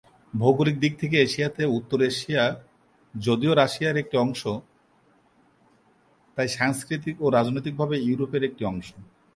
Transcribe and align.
ভৌগোলিক 0.33 0.75
দিক 0.79 0.93
থেকে 0.99 1.15
এশিয়াতে 1.17 1.63
উত্তর 1.77 1.99
এশিয়া 2.01 2.43
যদিও 3.15 3.51
রাশিয়ার 3.53 3.95
একটি 3.97 4.15
অংশ, 4.17 4.41
তাই 6.37 6.47
সাংস্কৃতিক 6.57 7.15
ও 7.21 7.25
রাজনৈতিকভাবে 7.29 7.95
ইউরোপের 7.99 8.43
একটি 8.43 8.63
অংশ। 8.65 8.89